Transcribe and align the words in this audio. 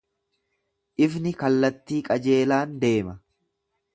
Ifni 1.07 1.33
kallattii 1.43 2.01
qajeelaan 2.09 2.75
deema. 2.85 3.17